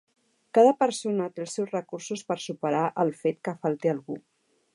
[0.57, 4.19] Cada persona té els seus recursos per superar el fet que falti algú.